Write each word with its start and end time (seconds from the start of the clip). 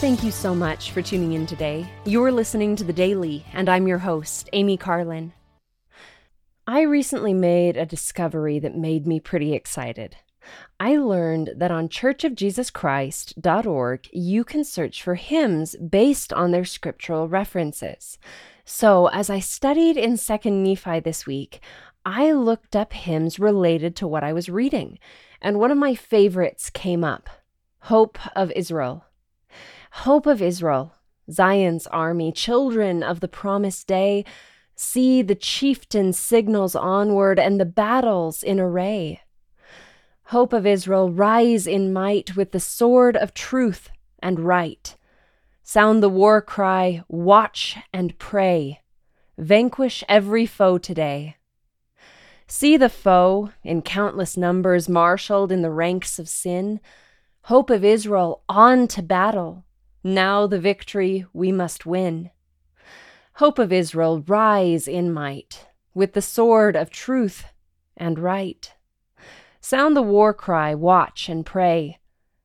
Thank 0.00 0.22
you 0.22 0.30
so 0.30 0.54
much 0.54 0.92
for 0.92 1.02
tuning 1.02 1.32
in 1.32 1.44
today. 1.44 1.84
You're 2.04 2.30
listening 2.30 2.76
to 2.76 2.84
The 2.84 2.92
Daily, 2.92 3.44
and 3.52 3.68
I'm 3.68 3.88
your 3.88 3.98
host, 3.98 4.48
Amy 4.52 4.76
Carlin. 4.76 5.32
I 6.68 6.82
recently 6.82 7.34
made 7.34 7.76
a 7.76 7.84
discovery 7.84 8.60
that 8.60 8.76
made 8.76 9.08
me 9.08 9.18
pretty 9.18 9.54
excited. 9.54 10.14
I 10.78 10.98
learned 10.98 11.54
that 11.56 11.72
on 11.72 11.88
churchofjesuschrist.org, 11.88 14.08
you 14.12 14.44
can 14.44 14.62
search 14.62 15.02
for 15.02 15.16
hymns 15.16 15.74
based 15.74 16.32
on 16.32 16.52
their 16.52 16.64
scriptural 16.64 17.26
references. 17.26 18.18
So, 18.64 19.08
as 19.08 19.28
I 19.28 19.40
studied 19.40 19.96
in 19.96 20.12
2nd 20.12 20.62
Nephi 20.62 21.00
this 21.00 21.26
week, 21.26 21.58
I 22.06 22.30
looked 22.30 22.76
up 22.76 22.92
hymns 22.92 23.40
related 23.40 23.96
to 23.96 24.06
what 24.06 24.22
I 24.22 24.32
was 24.32 24.48
reading, 24.48 25.00
and 25.42 25.58
one 25.58 25.72
of 25.72 25.78
my 25.78 25.96
favorites 25.96 26.70
came 26.70 27.02
up 27.02 27.28
Hope 27.80 28.20
of 28.36 28.52
Israel. 28.52 29.04
Hope 29.90 30.26
of 30.26 30.42
Israel, 30.42 30.92
Zion's 31.30 31.86
army, 31.88 32.32
children 32.32 33.02
of 33.02 33.20
the 33.20 33.28
promised 33.28 33.86
day, 33.86 34.24
see 34.74 35.22
the 35.22 35.34
chieftain 35.34 36.12
signals 36.12 36.74
onward 36.76 37.38
and 37.38 37.60
the 37.60 37.64
battles 37.64 38.42
in 38.42 38.60
array. 38.60 39.20
Hope 40.24 40.52
of 40.52 40.66
Israel, 40.66 41.10
rise 41.10 41.66
in 41.66 41.92
might 41.92 42.36
with 42.36 42.52
the 42.52 42.60
sword 42.60 43.16
of 43.16 43.32
truth 43.34 43.90
and 44.22 44.40
right. 44.40 44.94
Sound 45.62 46.02
the 46.02 46.08
war 46.08 46.40
cry, 46.40 47.02
watch 47.08 47.76
and 47.92 48.18
pray. 48.18 48.80
Vanquish 49.36 50.04
every 50.08 50.46
foe 50.46 50.78
today. 50.78 51.36
See 52.46 52.76
the 52.76 52.88
foe, 52.88 53.52
in 53.62 53.82
countless 53.82 54.36
numbers, 54.36 54.88
marshaled 54.88 55.52
in 55.52 55.62
the 55.62 55.70
ranks 55.70 56.18
of 56.18 56.28
sin. 56.28 56.80
Hope 57.42 57.68
of 57.68 57.84
Israel, 57.84 58.42
on 58.48 58.88
to 58.88 59.02
battle. 59.02 59.64
Now 60.04 60.46
the 60.46 60.60
victory 60.60 61.26
we 61.32 61.50
must 61.52 61.84
win. 61.84 62.30
Hope 63.34 63.58
of 63.58 63.72
Israel, 63.72 64.22
rise 64.26 64.88
in 64.88 65.12
might, 65.12 65.66
with 65.94 66.12
the 66.12 66.22
sword 66.22 66.76
of 66.76 66.90
truth 66.90 67.46
and 67.96 68.18
right. 68.18 68.72
Sound 69.60 69.96
the 69.96 70.02
war 70.02 70.32
cry, 70.32 70.74
watch 70.74 71.28
and 71.28 71.44
pray. 71.44 71.98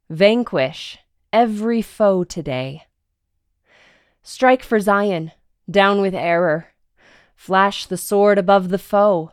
Vanquish 0.10 0.98
every 1.32 1.82
foe 1.82 2.24
today. 2.24 2.84
Strike 4.22 4.64
for 4.64 4.80
Zion, 4.80 5.32
down 5.70 6.02
with 6.02 6.14
error. 6.14 6.68
Flash 7.36 7.88
the 7.88 7.98
sword 7.98 8.38
above 8.38 8.70
the 8.70 8.78
foe. 8.78 9.32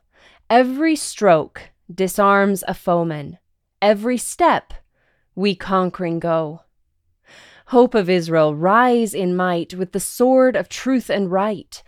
Every 0.48 0.96
stroke 0.96 1.70
disarms 1.92 2.64
a 2.66 2.74
foeman. 2.74 3.38
Every 3.80 4.18
step 4.18 4.72
we 5.34 5.54
conquering 5.54 6.18
go. 6.18 6.62
Hope 7.70 7.94
of 7.94 8.10
Israel, 8.10 8.56
rise 8.56 9.14
in 9.14 9.36
might 9.36 9.74
with 9.74 9.92
the 9.92 10.00
sword 10.00 10.56
of 10.56 10.68
truth 10.68 11.08
and 11.08 11.30
right. 11.30 11.80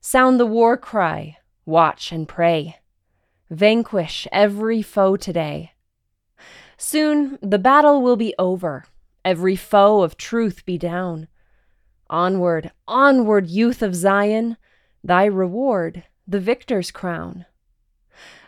Sound 0.00 0.40
the 0.40 0.44
war 0.44 0.76
cry, 0.76 1.36
watch 1.64 2.10
and 2.10 2.26
pray. 2.26 2.80
Vanquish 3.48 4.26
every 4.32 4.82
foe 4.82 5.16
today. 5.16 5.74
Soon 6.76 7.38
the 7.40 7.56
battle 7.60 8.02
will 8.02 8.16
be 8.16 8.34
over, 8.36 8.86
every 9.24 9.54
foe 9.54 10.02
of 10.02 10.16
truth 10.16 10.66
be 10.66 10.76
down. 10.76 11.28
Onward, 12.10 12.72
onward, 12.88 13.46
youth 13.46 13.80
of 13.80 13.94
Zion, 13.94 14.56
thy 15.04 15.24
reward, 15.24 16.02
the 16.26 16.40
victor's 16.40 16.90
crown. 16.90 17.46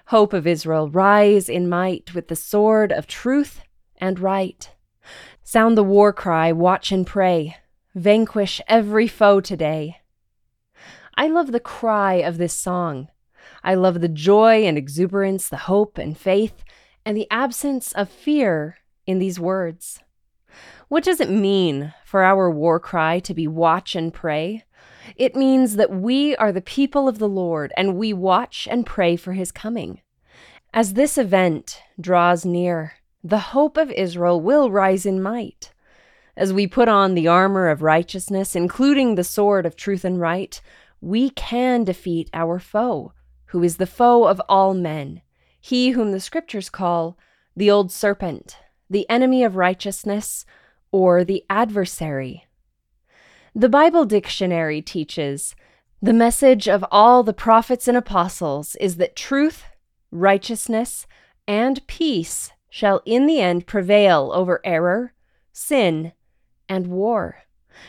Hope 0.07 0.33
of 0.33 0.45
Israel, 0.45 0.91
rise 0.91 1.49
in 1.49 1.69
might 1.69 2.17
with 2.17 2.27
the 2.27 2.35
sword 2.35 2.91
of 2.91 3.07
truth 3.07 3.61
and 3.99 4.19
right. 4.19 4.73
Sound 5.53 5.77
the 5.77 5.83
war 5.83 6.13
cry, 6.13 6.53
watch 6.53 6.93
and 6.93 7.05
pray. 7.05 7.57
Vanquish 7.97 8.61
every 8.69 9.09
foe 9.09 9.41
today. 9.41 9.97
I 11.17 11.27
love 11.27 11.51
the 11.51 11.59
cry 11.59 12.15
of 12.23 12.39
this 12.39 12.53
song. 12.53 13.09
I 13.65 13.75
love 13.75 14.01
the 14.01 14.07
joy 14.07 14.65
and 14.65 14.79
exuberance, 14.79 15.49
the 15.49 15.67
hope 15.67 15.99
and 15.99 16.17
faith, 16.17 16.63
and 17.05 17.17
the 17.17 17.27
absence 17.33 17.91
of 17.91 18.09
fear 18.09 18.77
in 19.09 19.19
these 19.19 19.41
words. 19.41 19.99
What 20.87 21.03
does 21.03 21.21
it 21.21 21.29
mean 21.31 21.95
for 22.05 22.23
our 22.23 22.49
war 22.49 22.79
cry 22.79 23.19
to 23.19 23.35
be 23.35 23.49
watch 23.49 23.97
and 23.97 24.15
pray? 24.15 24.63
It 25.17 25.35
means 25.35 25.75
that 25.75 25.91
we 25.91 26.37
are 26.37 26.53
the 26.53 26.61
people 26.61 27.09
of 27.09 27.19
the 27.19 27.29
Lord 27.29 27.73
and 27.77 27.97
we 27.97 28.13
watch 28.13 28.69
and 28.71 28.87
pray 28.87 29.17
for 29.17 29.33
his 29.33 29.51
coming. 29.51 30.01
As 30.73 30.93
this 30.93 31.19
event 31.19 31.83
draws 32.01 32.45
near, 32.45 33.00
the 33.23 33.39
hope 33.39 33.77
of 33.77 33.91
Israel 33.93 34.41
will 34.41 34.71
rise 34.71 35.05
in 35.05 35.23
might. 35.23 35.73
As 36.37 36.53
we 36.53 36.67
put 36.67 36.89
on 36.89 37.15
the 37.15 37.29
armor 37.29 37.69
of 37.69 37.83
righteousness, 37.83 38.57
including 38.57 39.15
the 39.15 39.25
sword 39.25 39.67
of 39.67 39.77
truth 39.77 40.05
and 40.05 40.21
right, 40.21 40.61
we 41.01 41.31
can 41.31 41.85
defeat 41.85 42.31
our 42.33 42.59
foe 42.59 43.13
who 43.47 43.63
is 43.65 43.79
the 43.79 43.87
foe 43.87 44.27
of 44.27 44.41
all 44.49 44.75
men, 44.75 45.23
he 45.61 45.91
whom 45.91 46.13
the 46.13 46.21
scriptures 46.21 46.71
call 46.71 47.19
the 47.57 47.71
old 47.71 47.91
serpent, 47.91 48.57
the 48.89 49.09
enemy 49.11 49.43
of 49.43 49.57
righteousness, 49.57 50.47
or 50.93 51.25
the 51.25 51.45
adversary. 51.51 52.47
The 53.53 53.69
Bible 53.69 54.05
dictionary 54.05 54.81
teaches 54.81 55.57
the 56.01 56.13
message 56.13 56.69
of 56.69 56.85
all 56.93 57.25
the 57.25 57.33
prophets 57.33 57.89
and 57.89 57.97
apostles 57.97 58.77
is 58.77 58.97
that 58.97 59.17
truth, 59.17 59.65
righteousness, 60.13 61.07
and 61.49 61.85
peace 61.89 62.53
shall 62.71 63.03
in 63.05 63.27
the 63.27 63.41
end 63.41 63.67
prevail 63.67 64.31
over 64.33 64.61
error, 64.65 65.13
sin, 65.53 66.13
and 66.69 66.87
war. 66.87 67.43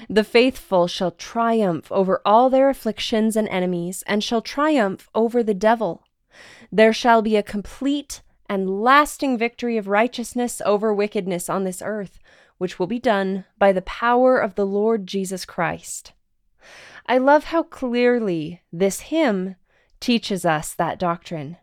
The 0.09 0.23
faithful 0.23 0.87
shall 0.87 1.11
triumph 1.11 1.91
over 1.91 2.21
all 2.25 2.49
their 2.49 2.69
afflictions 2.69 3.35
and 3.35 3.47
enemies, 3.49 4.03
and 4.07 4.23
shall 4.23 4.41
triumph 4.41 5.09
over 5.13 5.43
the 5.43 5.53
devil. 5.53 6.03
There 6.71 6.93
shall 6.93 7.21
be 7.21 7.35
a 7.35 7.43
complete 7.43 8.21
and 8.49 8.81
lasting 8.81 9.37
victory 9.37 9.77
of 9.77 9.87
righteousness 9.87 10.61
over 10.65 10.93
wickedness 10.93 11.49
on 11.49 11.63
this 11.63 11.81
earth, 11.83 12.19
which 12.57 12.79
will 12.79 12.87
be 12.87 12.99
done 12.99 13.45
by 13.57 13.71
the 13.71 13.81
power 13.81 14.37
of 14.37 14.55
the 14.55 14.65
Lord 14.65 15.07
Jesus 15.07 15.45
Christ. 15.45 16.13
I 17.05 17.17
love 17.17 17.45
how 17.45 17.63
clearly 17.63 18.61
this 18.71 19.01
hymn 19.01 19.55
teaches 19.99 20.45
us 20.45 20.73
that 20.73 20.99
doctrine. 20.99 21.57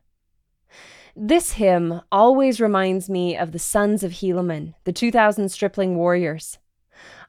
This 1.20 1.54
hymn 1.54 2.00
always 2.12 2.60
reminds 2.60 3.10
me 3.10 3.36
of 3.36 3.50
the 3.50 3.58
sons 3.58 4.04
of 4.04 4.12
Helaman, 4.12 4.74
the 4.84 4.92
2000 4.92 5.48
stripling 5.48 5.96
warriors. 5.96 6.58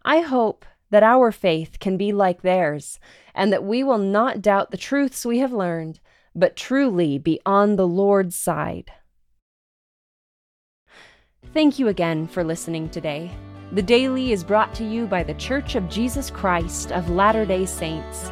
I 0.05 0.19
hope 0.19 0.63
that 0.91 1.01
our 1.01 1.31
faith 1.31 1.79
can 1.79 1.97
be 1.97 2.11
like 2.11 2.43
theirs, 2.43 2.99
and 3.33 3.51
that 3.51 3.63
we 3.63 3.83
will 3.83 3.97
not 3.97 4.43
doubt 4.43 4.69
the 4.69 4.77
truths 4.77 5.25
we 5.25 5.39
have 5.39 5.51
learned, 5.51 5.99
but 6.35 6.55
truly 6.55 7.17
be 7.17 7.39
on 7.47 7.77
the 7.77 7.87
Lord's 7.87 8.35
side. 8.35 8.91
Thank 11.51 11.79
you 11.79 11.87
again 11.87 12.27
for 12.27 12.43
listening 12.43 12.89
today. 12.89 13.31
The 13.71 13.81
Daily 13.81 14.33
is 14.33 14.43
brought 14.43 14.75
to 14.75 14.85
you 14.85 15.07
by 15.07 15.23
The 15.23 15.33
Church 15.33 15.73
of 15.73 15.89
Jesus 15.89 16.29
Christ 16.29 16.91
of 16.91 17.09
Latter 17.09 17.43
day 17.43 17.65
Saints. 17.65 18.29